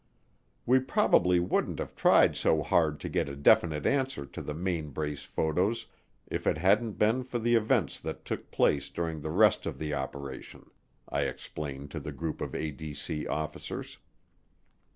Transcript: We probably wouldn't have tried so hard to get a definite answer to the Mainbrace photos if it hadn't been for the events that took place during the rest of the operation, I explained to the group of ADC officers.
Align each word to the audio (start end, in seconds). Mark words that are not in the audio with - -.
We 0.65 0.79
probably 0.79 1.39
wouldn't 1.39 1.77
have 1.77 1.93
tried 1.95 2.35
so 2.35 2.63
hard 2.63 2.99
to 3.01 3.07
get 3.07 3.29
a 3.29 3.35
definite 3.35 3.85
answer 3.85 4.25
to 4.25 4.41
the 4.41 4.55
Mainbrace 4.55 5.23
photos 5.25 5.85
if 6.25 6.47
it 6.47 6.57
hadn't 6.57 6.93
been 6.93 7.21
for 7.23 7.37
the 7.37 7.53
events 7.53 7.99
that 7.99 8.25
took 8.25 8.49
place 8.49 8.89
during 8.89 9.21
the 9.21 9.29
rest 9.29 9.67
of 9.67 9.77
the 9.77 9.93
operation, 9.93 10.71
I 11.07 11.25
explained 11.25 11.91
to 11.91 11.99
the 11.99 12.11
group 12.11 12.41
of 12.41 12.53
ADC 12.53 13.29
officers. 13.29 13.99